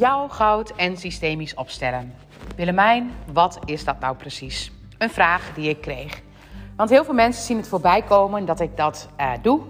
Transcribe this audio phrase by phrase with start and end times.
[0.00, 2.14] Jouw goud en systemisch opstellen.
[2.56, 4.72] Willemijn, wat is dat nou precies?
[4.98, 6.22] Een vraag die ik kreeg.
[6.76, 9.60] Want heel veel mensen zien het voorbij komen dat ik dat uh, doe.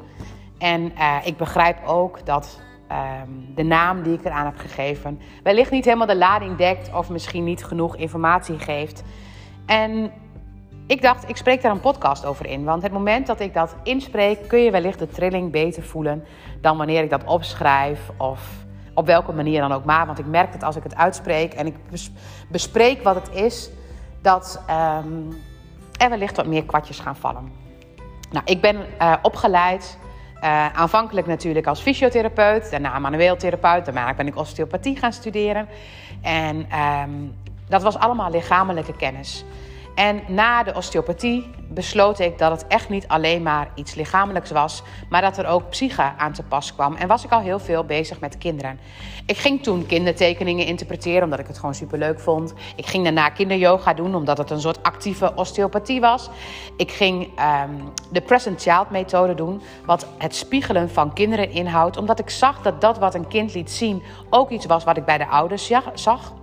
[0.59, 2.61] En uh, ik begrijp ook dat
[2.93, 7.11] um, de naam die ik eraan heb gegeven wellicht niet helemaal de lading dekt of
[7.11, 9.03] misschien niet genoeg informatie geeft.
[9.67, 10.13] En
[10.87, 12.65] ik dacht, ik spreek daar een podcast over in.
[12.65, 16.25] Want het moment dat ik dat inspreek, kun je wellicht de trilling beter voelen
[16.61, 18.69] dan wanneer ik dat opschrijf of
[19.01, 20.07] op welke manier dan ook maar.
[20.07, 21.75] Want ik merk dat als ik het uitspreek en ik
[22.49, 23.71] bespreek wat het is,
[24.23, 25.37] dat um,
[25.97, 27.53] er wellicht wat meer kwartjes gaan vallen.
[28.31, 29.99] Nou, ik ben uh, opgeleid
[30.43, 35.69] uh, aanvankelijk natuurlijk als fysiotherapeut, daarna manueel therapeut, daarna ben ik osteopathie gaan studeren.
[36.23, 37.35] En um,
[37.69, 39.45] dat was allemaal lichamelijke kennis.
[40.01, 44.83] En na de osteopathie besloot ik dat het echt niet alleen maar iets lichamelijks was,
[45.09, 46.95] maar dat er ook psyche aan te pas kwam.
[46.95, 48.81] En was ik al heel veel bezig met kinderen.
[49.27, 52.55] Ik ging toen kindertekeningen interpreteren, omdat ik het gewoon superleuk vond.
[52.77, 56.31] Ik ging daarna kinderyoga doen, omdat het een soort actieve osteopathie was.
[56.77, 62.19] Ik ging um, de present child methode doen, wat het spiegelen van kinderen inhoudt, omdat
[62.19, 65.19] ik zag dat dat wat een kind liet zien ook iets was wat ik bij
[65.19, 66.40] de ouders zag.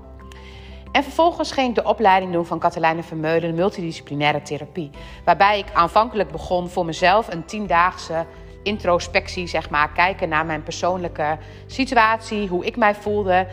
[0.97, 4.89] En vervolgens ging ik de opleiding doen van Katelijne Vermeulen, multidisciplinaire therapie.
[5.25, 8.25] Waarbij ik aanvankelijk begon voor mezelf een tiendaagse
[8.63, 9.91] introspectie, zeg maar.
[9.91, 13.47] Kijken naar mijn persoonlijke situatie, hoe ik mij voelde.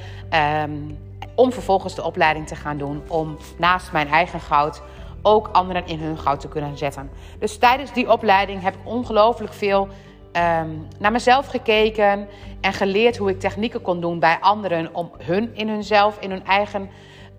[0.63, 0.99] Um,
[1.35, 3.03] om vervolgens de opleiding te gaan doen.
[3.09, 4.83] Om naast mijn eigen goud
[5.23, 7.11] ook anderen in hun goud te kunnen zetten.
[7.39, 9.89] Dus tijdens die opleiding heb ik ongelooflijk veel
[10.33, 12.29] um, naar mezelf gekeken.
[12.61, 14.95] En geleerd hoe ik technieken kon doen bij anderen.
[14.95, 16.91] Om hun in hunzelf, in hun eigen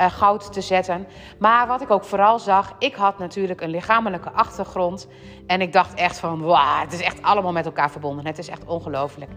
[0.02, 1.08] uh, goud te zetten.
[1.40, 5.08] Maar wat ik ook vooral zag, ik had natuurlijk een lichamelijke achtergrond.
[5.48, 8.26] En ik dacht echt van, wauw, het is echt allemaal met elkaar verbonden.
[8.26, 9.32] Het is echt ongelooflijk.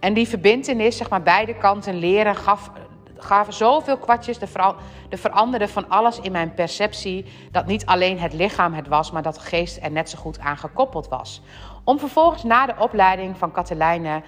[0.00, 2.70] En die verbindenis, zeg maar, beide kanten leren, gaf,
[3.16, 4.38] gaven zoveel kwartjes.
[4.38, 4.74] De, ver,
[5.08, 7.24] de veranderde van alles in mijn perceptie.
[7.50, 10.38] Dat niet alleen het lichaam het was, maar dat de geest er net zo goed
[10.38, 11.42] aan gekoppeld was.
[11.84, 14.22] Om vervolgens na de opleiding van Katelijne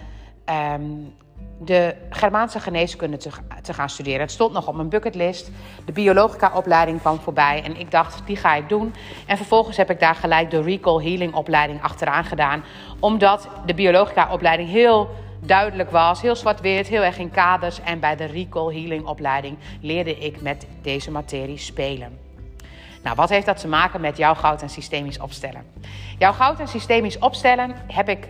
[0.74, 1.14] um,
[1.58, 3.30] de Germaanse geneeskunde te,
[3.62, 4.20] te, gaan studeren.
[4.20, 5.50] Het stond nog op mijn bucketlist.
[5.84, 8.94] De biologica-opleiding kwam voorbij en ik dacht, die ga ik doen.
[9.26, 12.64] En vervolgens heb ik daar gelijk de Recall Healing opleiding achteraan gedaan.
[13.00, 17.80] Omdat de biologica-opleiding heel duidelijk was, heel zwart-wit, heel erg in kaders.
[17.80, 22.18] En bij de Recall Healing opleiding leerde ik met deze materie spelen.
[23.02, 25.64] Nou, wat heeft dat te maken met jouw goud en systemisch opstellen?
[26.18, 28.28] Jouw goud en systemisch opstellen heb ik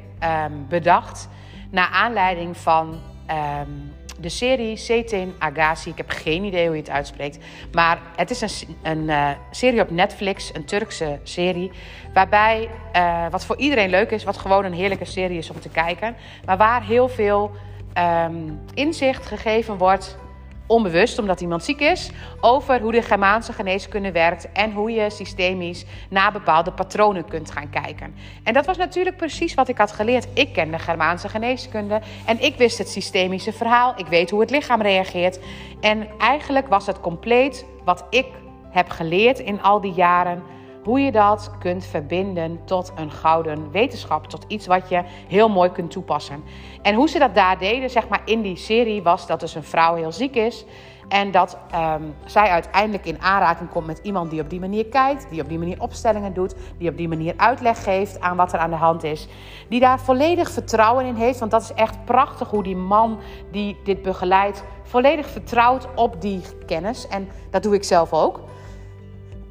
[0.49, 1.29] um, bedacht
[1.71, 3.01] naar aanleiding van
[3.31, 5.91] um, de serie Setin Agassi.
[5.91, 7.39] Ik heb geen idee hoe je het uitspreekt.
[7.73, 11.71] Maar het is een, een uh, serie op Netflix, een Turkse serie.
[12.13, 15.69] Waarbij, uh, wat voor iedereen leuk is, wat gewoon een heerlijke serie is om te
[15.69, 16.17] kijken.
[16.45, 17.51] Maar waar heel veel
[17.99, 20.19] um, inzicht gegeven wordt
[20.67, 22.11] onbewust, omdat iemand ziek is,
[22.41, 27.71] over hoe de Germaanse geneeskunde werkt en hoe je systemisch naar bepaalde patronen kunt gaan
[27.71, 28.15] kijken.
[28.43, 30.29] En dat was natuurlijk precies wat ik had geleerd.
[30.33, 33.95] Ik ken de Germaanse geneeskunde en ik wist het systemische verhaal.
[33.97, 35.39] Ik weet hoe het lichaam reageert.
[35.81, 38.27] En eigenlijk was het compleet wat ik
[38.71, 40.43] heb geleerd in al die jaren
[40.87, 45.71] hoe je dat kunt verbinden tot een gouden wetenschap, tot iets wat je heel mooi
[45.71, 46.45] kunt toepassen.
[46.83, 49.63] En hoe ze dat daar deden, zeg maar in die serie, was dat dus een
[49.63, 50.65] vrouw heel ziek is.
[51.09, 55.27] En dat um, zij uiteindelijk in aanraking komt met iemand die op die manier kijkt,
[55.31, 58.59] die op die manier opstellingen doet, die op die manier uitleg geeft aan wat er
[58.59, 59.29] aan de hand is.
[59.69, 63.19] Die daar volledig vertrouwen in heeft, want dat is echt prachtig hoe die man
[63.51, 67.09] die dit begeleidt, volledig vertrouwt op die kennis.
[67.09, 68.41] En dat doe ik zelf ook.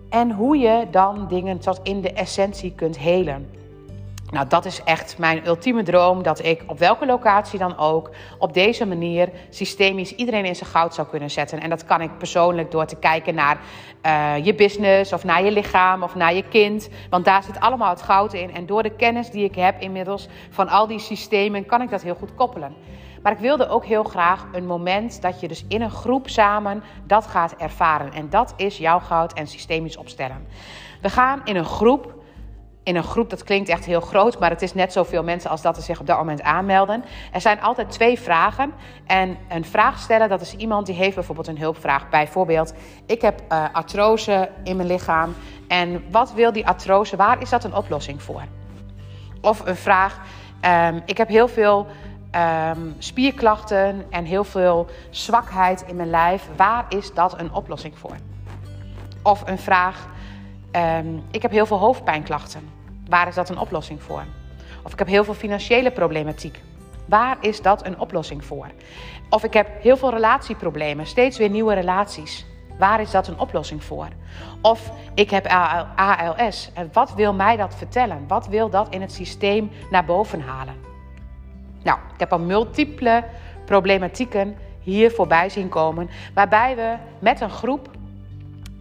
[0.10, 3.50] En hoe je dan dingen tot in de essentie kunt helen.
[4.32, 6.24] Nou, dat is echt mijn ultieme droom.
[6.24, 10.94] Dat ik op welke locatie dan ook op deze manier systemisch iedereen in zijn goud
[10.94, 11.62] zou kunnen zetten.
[11.62, 13.60] En dat kan ik persoonlijk door te kijken naar
[14.06, 16.90] uh, je business of naar je lichaam of naar je kind.
[17.10, 18.54] Want daar zit allemaal het goud in.
[18.54, 22.02] En door de kennis die ik heb inmiddels van al die systemen kan ik dat
[22.02, 22.76] heel goed koppelen.
[23.22, 26.84] Maar ik wilde ook heel graag een moment dat je dus in een groep samen
[27.04, 28.14] dat gaat ervaren.
[28.14, 30.48] En dat is jouw goud en systemisch opstellen.
[31.02, 32.15] We gaan in een groep
[32.86, 35.62] in een groep, dat klinkt echt heel groot, maar het is net zoveel mensen als
[35.62, 37.04] dat er zich op dat moment aanmelden.
[37.32, 38.74] Er zijn altijd twee vragen.
[39.06, 42.10] En een vraag stellen, dat is iemand die heeft bijvoorbeeld een hulpvraag.
[42.10, 42.74] Bijvoorbeeld,
[43.06, 45.36] ik heb uh, artrose in mijn lichaam.
[45.68, 47.16] En wat wil die artrose?
[47.16, 48.44] Waar is dat een oplossing voor?
[49.42, 50.20] Of een vraag,
[50.62, 51.88] um, ik heb heel veel
[52.72, 56.50] um, spierklachten en heel veel zwakheid in mijn lijf.
[56.56, 58.16] Waar is dat een oplossing voor?
[59.24, 60.08] Of een vraag:
[60.76, 62.70] um, ik heb heel veel hoofdpijnklachten.
[63.08, 64.24] Waar is dat een oplossing voor?
[64.84, 66.62] Of ik heb heel veel financiële problematiek.
[67.06, 68.68] Waar is dat een oplossing voor?
[69.30, 72.46] Of ik heb heel veel relatieproblemen, steeds weer nieuwe relaties.
[72.78, 74.08] Waar is dat een oplossing voor?
[74.62, 75.46] Of ik heb
[75.96, 76.72] ALS.
[76.74, 78.28] En wat wil mij dat vertellen?
[78.28, 80.76] Wat wil dat in het systeem naar boven halen?
[81.84, 83.24] Nou, ik heb al multiple
[83.66, 86.10] problematieken hier voorbij zien komen.
[86.34, 87.90] Waarbij we met een groep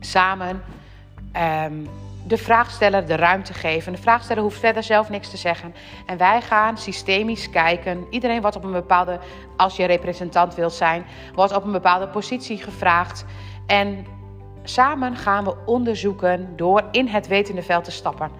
[0.00, 0.62] samen
[1.36, 1.88] um,
[2.26, 3.92] de vraagsteller de ruimte geven.
[3.92, 5.74] De vraagsteller hoeft verder zelf niks te zeggen.
[6.06, 8.06] En wij gaan systemisch kijken.
[8.10, 9.18] Iedereen wordt op een bepaalde,
[9.56, 11.04] als je representant wilt zijn,
[11.34, 13.24] wordt op een bepaalde positie gevraagd.
[13.66, 14.06] En
[14.62, 18.30] samen gaan we onderzoeken door in het wetende veld te stappen.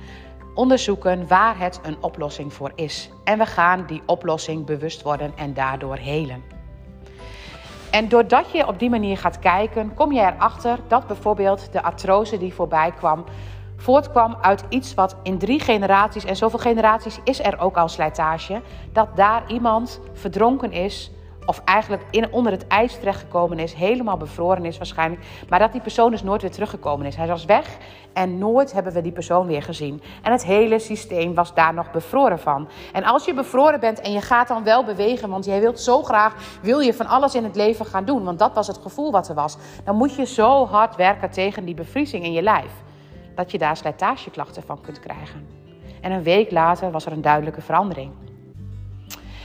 [0.54, 3.10] Onderzoeken waar het een oplossing voor is.
[3.24, 6.53] En we gaan die oplossing bewust worden en daardoor helen.
[7.94, 12.38] En doordat je op die manier gaat kijken, kom je erachter dat bijvoorbeeld de artrose
[12.38, 13.24] die voorbij kwam,
[13.76, 18.60] voortkwam uit iets wat in drie generaties, en zoveel generaties is er ook al slijtage,
[18.92, 21.10] dat daar iemand verdronken is
[21.46, 25.80] of eigenlijk in, onder het ijs terechtgekomen is, helemaal bevroren is waarschijnlijk, maar dat die
[25.80, 27.16] persoon dus nooit weer teruggekomen is.
[27.16, 27.76] Hij was weg
[28.12, 30.02] en nooit hebben we die persoon weer gezien.
[30.22, 32.68] En het hele systeem was daar nog bevroren van.
[32.92, 36.02] En als je bevroren bent en je gaat dan wel bewegen, want jij wilt zo
[36.02, 39.10] graag, wil je van alles in het leven gaan doen, want dat was het gevoel
[39.10, 42.72] wat er was, dan moet je zo hard werken tegen die bevriezing in je lijf,
[43.34, 45.46] dat je daar slijtageklachten van kunt krijgen.
[46.00, 48.12] En een week later was er een duidelijke verandering.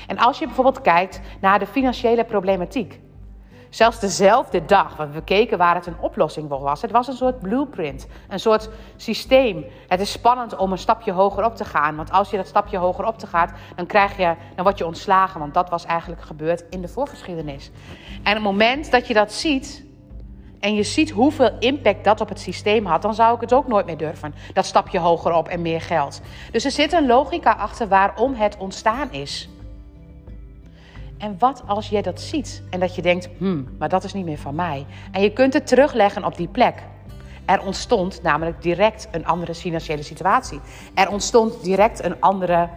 [0.09, 2.99] En als je bijvoorbeeld kijkt naar de financiële problematiek.
[3.69, 6.81] Zelfs dezelfde dag, want we keken waar het een oplossing voor was.
[6.81, 9.65] Het was een soort blueprint, een soort systeem.
[9.87, 11.95] Het is spannend om een stapje hoger op te gaan.
[11.95, 14.85] Want als je dat stapje hoger op te gaat, dan, krijg je, dan word je
[14.85, 15.39] ontslagen.
[15.39, 17.71] Want dat was eigenlijk gebeurd in de voorgeschiedenis.
[18.23, 19.85] En het moment dat je dat ziet,
[20.59, 23.67] en je ziet hoeveel impact dat op het systeem had, dan zou ik het ook
[23.67, 24.33] nooit meer durven.
[24.53, 26.21] Dat stapje hoger op en meer geld.
[26.51, 29.49] Dus er zit een logica achter waarom het ontstaan is.
[31.19, 34.25] En wat als jij dat ziet en dat je denkt, hmm, maar dat is niet
[34.25, 34.85] meer van mij.
[35.11, 36.83] En je kunt het terugleggen op die plek.
[37.45, 40.59] Er ontstond namelijk direct een andere financiële situatie.
[40.93, 42.69] Er ontstond direct een andere,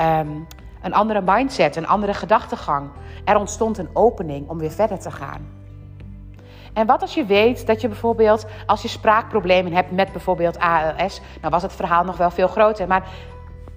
[0.00, 0.46] um,
[0.82, 2.90] een andere mindset, een andere gedachtegang.
[3.24, 5.62] Er ontstond een opening om weer verder te gaan.
[6.72, 11.20] En wat als je weet dat je bijvoorbeeld, als je spraakproblemen hebt met bijvoorbeeld ALS,
[11.40, 12.86] dan was het verhaal nog wel veel groter.
[12.86, 13.08] Maar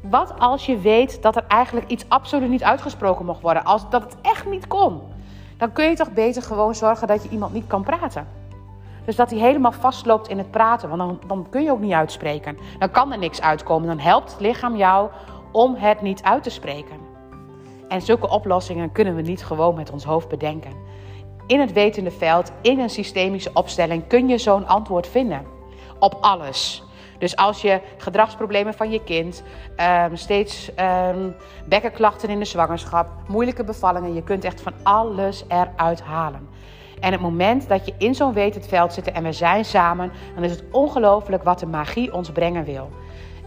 [0.02, 4.04] wat als je weet dat er eigenlijk iets absoluut niet uitgesproken mocht worden, als dat
[4.04, 5.02] het echt niet kon?
[5.58, 8.28] Dan kun je toch beter gewoon zorgen dat je iemand niet kan praten.
[9.06, 11.92] Dus dat hij helemaal vastloopt in het praten, want dan, dan kun je ook niet
[11.92, 12.58] uitspreken.
[12.80, 13.88] Dan kan er niks uitkomen.
[13.88, 15.10] Dan helpt het lichaam jou
[15.52, 16.98] om het niet uit te spreken.
[17.88, 20.72] En zulke oplossingen kunnen we niet gewoon met ons hoofd bedenken.
[21.48, 25.46] In het wetende veld, in een systemische opstelling, kun je zo'n antwoord vinden
[26.00, 26.84] op alles.
[27.18, 29.44] Dus als je gedragsproblemen van je kind,
[30.06, 30.72] um, steeds
[31.16, 31.36] um,
[31.66, 36.48] bekkenklachten in de zwangerschap, moeilijke bevallingen, je kunt echt van alles eruit halen.
[37.00, 40.44] En het moment dat je in zo'n wetend veld zit en we zijn samen, dan
[40.44, 42.90] is het ongelooflijk wat de magie ons brengen wil.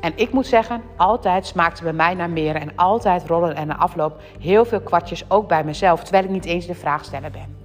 [0.01, 3.77] En ik moet zeggen, altijd smaakte bij mij naar meer en altijd rollen en na
[3.77, 7.60] afloop heel veel kwartjes ook bij mezelf, terwijl ik niet eens de vraagsteller ben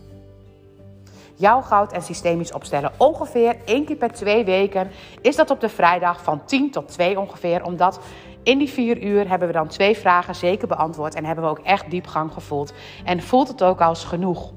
[1.35, 2.91] jouw goud en systemisch opstellen.
[2.97, 4.91] Ongeveer één keer per twee weken
[5.21, 7.63] is dat op de vrijdag van 10 tot 2 ongeveer.
[7.63, 7.99] Omdat
[8.43, 11.59] in die vier uur hebben we dan twee vragen zeker beantwoord en hebben we ook
[11.59, 12.73] echt diepgang gevoeld.
[13.03, 14.53] En voelt het ook als genoeg.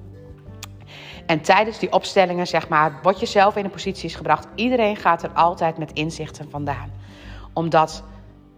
[1.27, 4.47] En tijdens die opstellingen, zeg maar, word je zelf in een positie gebracht.
[4.55, 6.91] Iedereen gaat er altijd met inzichten vandaan.
[7.53, 8.05] Omdat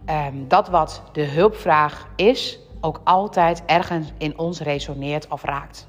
[0.05, 5.87] ehm, dat wat de hulpvraag is, ook altijd ergens in ons resoneert of raakt.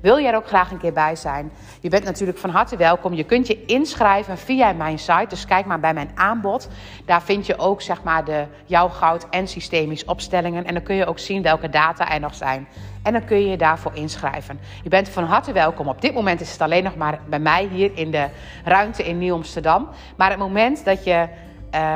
[0.00, 1.52] Wil jij er ook graag een keer bij zijn?
[1.80, 3.14] Je bent natuurlijk van harte welkom.
[3.14, 5.26] Je kunt je inschrijven via mijn site.
[5.28, 6.68] Dus kijk maar bij mijn aanbod.
[7.04, 10.64] Daar vind je ook zeg maar de jouw goud en systemisch opstellingen.
[10.64, 12.68] En dan kun je ook zien welke data er nog zijn.
[13.02, 14.60] En dan kun je je daarvoor inschrijven.
[14.82, 15.88] Je bent van harte welkom.
[15.88, 18.28] Op dit moment is het alleen nog maar bij mij hier in de
[18.64, 19.88] ruimte in Nieuw-Amsterdam.
[20.16, 21.28] Maar het moment dat je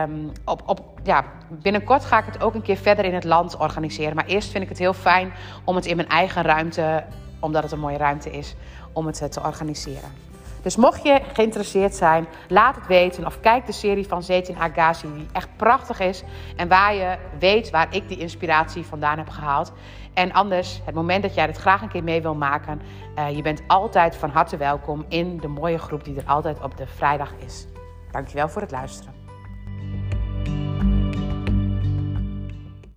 [0.03, 3.57] Um, op, op, ja, binnenkort ga ik het ook een keer verder in het land
[3.57, 4.15] organiseren.
[4.15, 5.33] Maar eerst vind ik het heel fijn
[5.65, 7.05] om het in mijn eigen ruimte
[7.45, 8.55] omdat het een mooie ruimte is
[8.93, 10.11] om het eh, te organiseren.
[10.63, 13.27] Dus mocht je geïnteresseerd zijn, laat het weten.
[13.27, 16.23] Of kijk de serie van Zetin Agassi, die echt prachtig is.
[16.57, 19.73] En waar je weet waar ik die inspiratie vandaan heb gehaald.
[20.15, 22.81] En anders, het moment dat jij het graag een keer mee wil maken,
[23.19, 26.77] uh, je bent altijd van harte welkom in de mooie groep die er altijd op
[26.77, 27.67] de vrijdag is.
[28.11, 29.14] Dankjewel voor het luisteren.